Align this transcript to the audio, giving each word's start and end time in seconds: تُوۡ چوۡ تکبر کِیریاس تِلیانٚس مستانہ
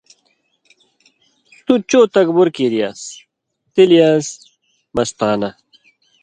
تُوۡ 1.65 1.81
چوۡ 1.89 2.05
تکبر 2.15 2.47
کِیریاس 2.55 2.99
تِلیانٚس 3.73 4.27
مستانہ 4.95 5.49